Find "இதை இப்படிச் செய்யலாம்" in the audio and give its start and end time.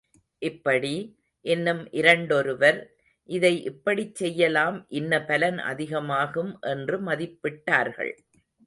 3.29-4.85